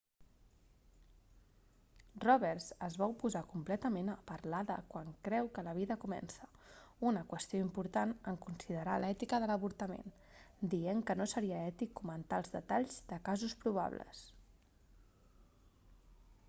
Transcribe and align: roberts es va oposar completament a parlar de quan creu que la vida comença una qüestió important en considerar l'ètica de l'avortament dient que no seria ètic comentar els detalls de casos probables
roberts 2.23 2.69
es 2.85 2.95
va 3.01 3.07
oposar 3.11 3.41
completament 3.49 4.07
a 4.13 4.15
parlar 4.31 4.61
de 4.69 4.77
quan 4.93 5.11
creu 5.27 5.49
que 5.57 5.63
la 5.67 5.75
vida 5.79 5.97
comença 6.05 6.47
una 7.09 7.23
qüestió 7.33 7.61
important 7.65 8.15
en 8.31 8.39
considerar 8.49 8.95
l'ètica 9.03 9.39
de 9.45 9.49
l'avortament 9.51 10.15
dient 10.75 11.05
que 11.11 11.17
no 11.21 11.31
seria 11.37 11.63
ètic 11.75 11.93
comentar 12.01 12.39
els 12.45 12.53
detalls 12.61 12.97
de 13.13 13.21
casos 13.29 13.57
probables 13.67 14.27